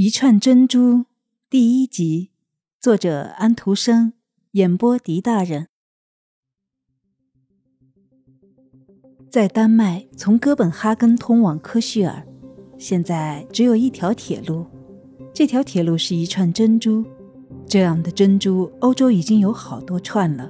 [0.00, 1.06] 一串珍珠
[1.50, 2.30] 第一集，
[2.80, 4.12] 作者安徒生，
[4.52, 5.66] 演播狄大人。
[9.28, 12.24] 在丹麦，从哥本哈根通往科叙尔，
[12.78, 14.64] 现在只有一条铁路。
[15.34, 17.04] 这条铁路是一串珍珠，
[17.66, 20.48] 这样的珍珠，欧洲已经有好多串了。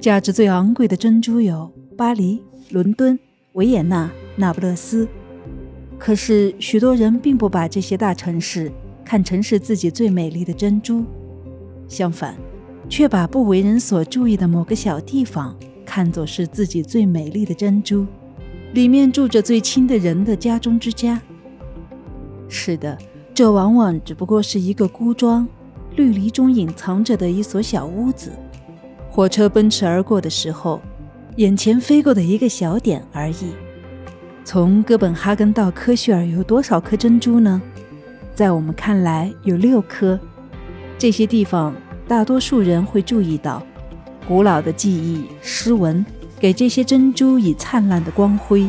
[0.00, 2.40] 价值最昂贵的珍珠有巴黎、
[2.70, 3.18] 伦敦、
[3.54, 5.08] 维也纳、那不勒斯。
[6.00, 8.72] 可是，许多人并不把这些大城市
[9.04, 11.04] 看成是自己最美丽的珍珠，
[11.86, 12.34] 相反，
[12.88, 18.06] 却把不为人所注意的某个小地方看作是自己最美丽的珍珠，
[18.72, 21.20] 里面住着最亲的人的家中之家。
[22.48, 22.96] 是的，
[23.34, 25.46] 这往往只不过是一个孤庄，
[25.96, 28.32] 绿篱中隐藏着的一所小屋子。
[29.10, 30.80] 火车奔驰而过的时候，
[31.36, 33.52] 眼前飞过的一个小点而已。
[34.52, 37.62] 从哥本哈根到科叙尔有多少颗珍珠呢？
[38.34, 40.18] 在我们看来，有六颗。
[40.98, 41.72] 这些地方，
[42.08, 43.64] 大多数人会注意到，
[44.26, 46.04] 古老的记忆、诗文
[46.40, 48.68] 给这些珍珠以灿烂的光辉，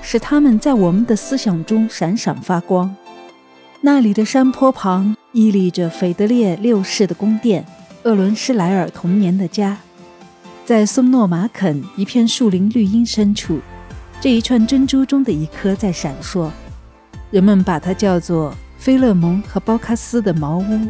[0.00, 2.94] 使它们在我们的思想中闪闪发光。
[3.80, 7.66] 那里的山坡旁屹立着腓德烈六世的宫殿，
[8.04, 9.78] 厄伦施莱尔童年的家。
[10.64, 13.58] 在松诺马肯一片树林绿荫深处。
[14.20, 16.50] 这一串珍珠中的一颗在闪烁，
[17.30, 20.88] 人们把它叫做菲勒蒙和包卡斯的茅屋，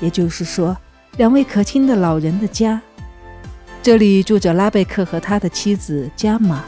[0.00, 0.74] 也就是说，
[1.16, 2.80] 两位可亲的老人的家。
[3.82, 6.64] 这里住着拉贝克和他的妻子加玛，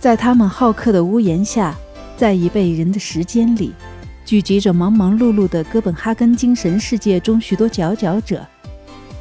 [0.00, 1.76] 在他们好客的屋檐下，
[2.16, 3.74] 在一辈人的时间里，
[4.24, 8.44] 聚集着忙忙碌碌的哥本哈根精神世界中许多佼佼者。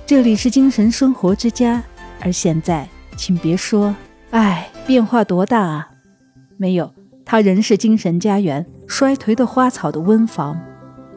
[0.06, 1.84] 这里是精神生活之家，
[2.22, 3.94] 而现在，请别说，
[4.32, 5.90] 唉，变化多大啊！
[6.58, 6.94] 没有，
[7.26, 8.66] 它仍是精神家园。
[8.88, 10.60] 衰颓的花草的温房，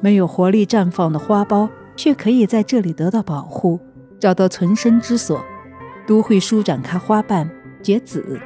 [0.00, 3.78] 没有活力绽放的花苞，却可以在这里得到保护，
[4.18, 5.44] 找到存身之所，
[6.06, 7.50] 都会舒展开花瓣
[7.82, 8.40] 结籽。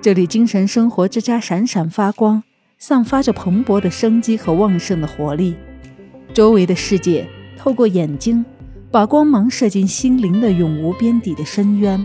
[0.00, 2.42] 这里精神生活之家闪闪发光，
[2.78, 5.54] 散发着蓬勃的生机和旺盛的活力。
[6.32, 8.44] 周围的世界透过眼睛，
[8.90, 12.04] 把光芒射进心灵的永无边底的深渊。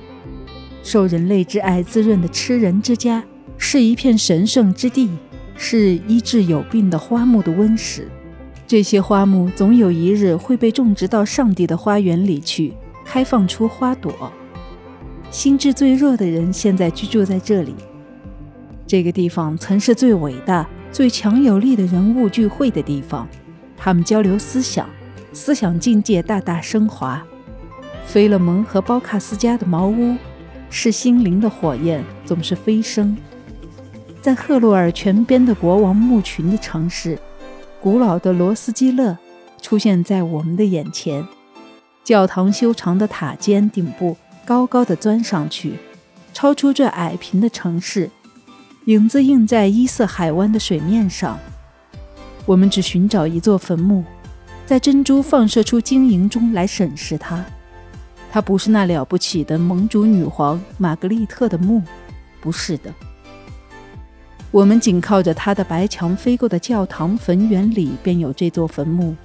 [0.83, 3.23] 受人类之爱滋润的吃人之家。
[3.65, 5.09] 是一片神圣之地，
[5.55, 8.09] 是医治有病的花木的温室。
[8.67, 12.73] 这些花木总有一日会被种植到上帝的花园里去，
[13.05, 14.29] 开放出花朵。
[15.31, 17.73] 心智最弱的人现在居住在这里。
[18.85, 23.25] 这个地方曾是最伟大、最强有力的人物聚会的地方，
[23.77, 24.87] 他们交流思想，
[25.31, 27.25] 思想境界大大升华。
[28.05, 30.17] 菲勒蒙和包卡斯家的茅屋，
[30.69, 33.17] 是心灵的火焰总是飞升。
[34.23, 37.19] 在赫洛尔泉边的国王墓群的城市，
[37.81, 39.17] 古老的罗斯基勒
[39.61, 41.27] 出现在我们的眼前。
[42.05, 45.77] 教堂修长的塔尖顶部高高的钻上去，
[46.33, 48.09] 超出这矮平的城市，
[48.85, 51.37] 影子映在伊瑟海湾的水面上。
[52.45, 54.05] 我们只寻找一座坟墓，
[54.65, 57.43] 在珍珠放射出晶莹中来审视它。
[58.31, 61.81] 它不是那了不起的盟主女皇玛格丽特的墓，
[62.39, 62.89] 不是的。
[64.53, 69.15] 我们紧靠着它的白墙飞过的教堂坟园里，便有这座坟墓，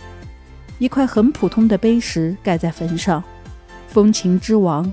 [0.79, 3.23] 一块很普通的碑石盖在坟上。
[3.89, 4.91] 风情之王，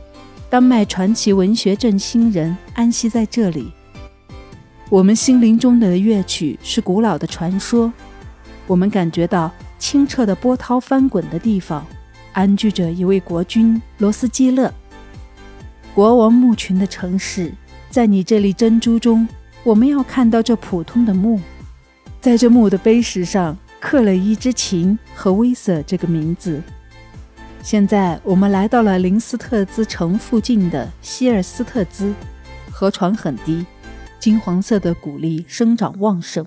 [0.50, 3.72] 丹麦传奇文学振兴人安息在这里。
[4.90, 7.92] 我们心灵中的乐曲是古老的传说。
[8.68, 11.88] 我们感觉到清澈的波涛翻滚的地方，
[12.34, 14.70] 安居着一位国君罗斯基勒。
[15.94, 17.54] 国王墓群的城市，
[17.90, 19.26] 在你这粒珍珠中。
[19.66, 21.40] 我们要看到这普通的墓，
[22.22, 26.62] 在这墓的碑石上刻了一只琴和威瑟这个名字。
[27.64, 32.14] 现在我们来到了林斯特兹城附近的希尔斯特兹，
[32.70, 33.66] 河床很低，
[34.20, 36.46] 金黄色的谷粒生长旺盛。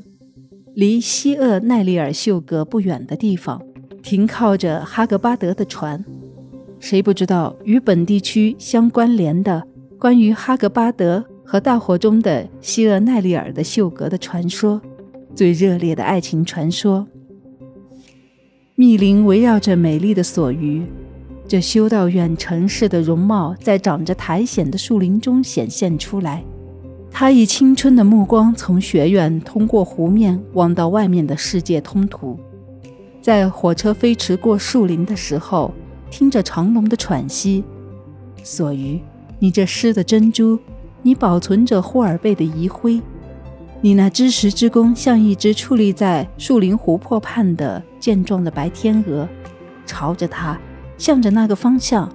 [0.75, 3.61] 离西厄奈利尔秀阁不远的地方，
[4.01, 6.05] 停靠着哈格巴德的船。
[6.79, 9.61] 谁不知道与本地区相关联的
[9.99, 11.25] 关于哈格巴德？
[11.51, 14.79] 和大火中的希厄奈利尔的秀格的传说，
[15.35, 17.07] 最热烈的爱情传说。
[18.75, 20.83] 密林围绕着美丽的索鱼，
[21.49, 26.45] 这修道院城市的容貌在长着苔藓的树林中显现出来。
[27.11, 32.39] 他以青春的目光从学院通过湖面望到外面的世界通途，
[33.23, 35.73] 在火车飞驰过树林的时候，
[36.11, 37.65] 听着长龙的喘息。
[38.45, 39.01] 索鱼，
[39.39, 40.59] 你这湿的珍珠。
[41.09, 43.01] 你保存着霍尔贝的遗灰，
[43.81, 49.27] 你那知识之弓像一只矗立在树林湖泊畔的健壮的白天鹅，
[49.87, 50.61] 朝着它，
[50.99, 52.07] 向着那个方向，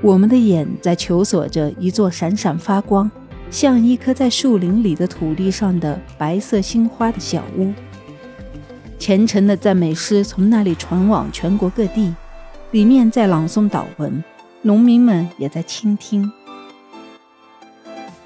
[0.00, 3.10] 我们的眼在求索着一座闪闪发光、
[3.50, 7.70] 像一颗在树林里的土地上的白色星花的小屋。
[8.98, 12.14] 虔诚的赞美诗从那里传往全国各地，
[12.70, 14.24] 里面在朗诵祷文，
[14.62, 16.32] 农民们也在倾听。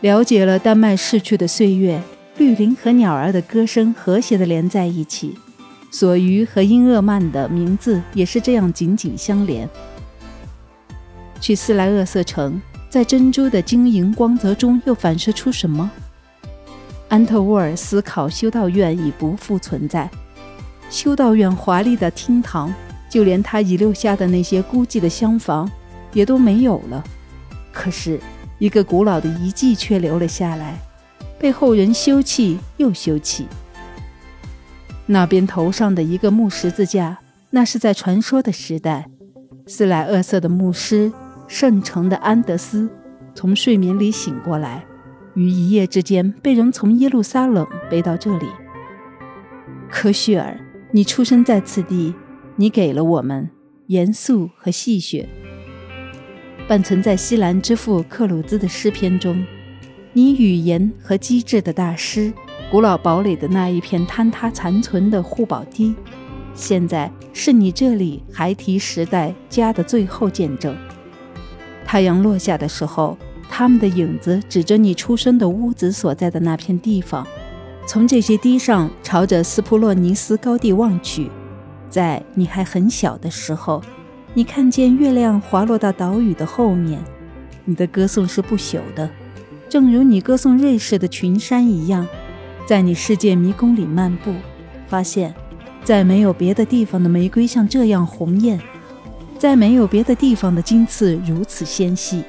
[0.02, 2.00] 了解了丹麦逝去的岁月。
[2.38, 5.36] 绿林和鸟儿的歌声和谐地连在一起，
[5.90, 9.68] 索鱼和英厄曼的名字也是这样紧紧相连。
[11.38, 15.88] 去斯莱厄瑟城，在珍珠的晶莹光泽中又反射出什么？
[17.08, 20.10] 安特沃尔思考修道院已不复存在，
[20.88, 22.74] 修道院华丽的厅堂，
[23.10, 25.70] 就连他遗留下的那些孤寂的厢房
[26.14, 27.04] 也都没有了。
[27.70, 28.18] 可是，
[28.58, 30.78] 一个古老的遗迹却留了下来。
[31.38, 33.44] 被后人修葺又修葺。
[35.06, 37.18] 那边头上的一个木十字架，
[37.50, 39.08] 那是在传说的时代，
[39.66, 41.12] 斯莱厄瑟的牧师
[41.48, 42.88] 圣城的安德斯
[43.34, 44.84] 从睡眠里醒过来，
[45.34, 48.46] 于一夜之间被人从耶路撒冷背到这里。
[49.90, 50.56] 科绪尔，
[50.92, 52.14] 你出生在此地，
[52.54, 53.50] 你给了我们
[53.88, 55.26] 严肃和戏谑，
[56.68, 59.44] 伴存在西兰之父克鲁兹的诗篇中。
[60.12, 62.32] 你语言和机智的大师，
[62.70, 65.94] 古老堡垒的那一片坍塌残存的护堡堤，
[66.54, 70.76] 现在是你这里孩提时代家的最后见证。
[71.84, 73.16] 太阳落下的时候，
[73.50, 77.26] 他们的影子指着你出生的屋子所在的那片地方。
[77.86, 81.28] 从这些堤上朝着斯普洛尼斯高地望去，
[81.90, 83.82] 在你还很小的时候，
[84.34, 86.98] 你看见月亮滑落到岛屿的后面。
[87.64, 89.08] 你的歌颂是不朽的。
[89.68, 92.06] 正如你歌颂瑞士的群山一样，
[92.66, 94.34] 在你世界迷宫里漫步，
[94.88, 95.34] 发现，
[95.84, 98.60] 再没有别的地方的玫瑰像这样红艳，
[99.38, 102.24] 再没有别的地方的金刺如此纤细，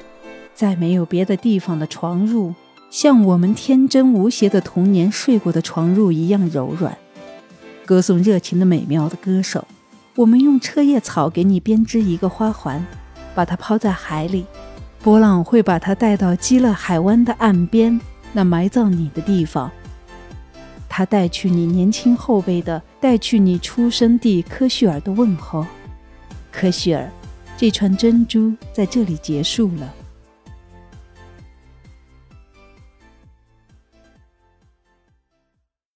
[0.54, 2.54] 再没有别的地方的床褥
[2.90, 6.96] 像我们天真无邪的童年睡过的床褥一样柔软。
[7.84, 9.66] 歌颂热情的美妙的歌手，
[10.16, 12.86] 我们用车叶草给你编织一个花环，
[13.34, 14.46] 把它抛在海里。
[15.02, 18.00] 波浪会把它带到基勒海湾的岸边，
[18.32, 19.68] 那埋葬你的地方。
[20.88, 25.66] 它带去你年轻后辈的，带去你出生地科绪尔的问候。
[26.52, 27.10] 科绪尔，
[27.56, 29.92] 这串珍珠在这里结束了。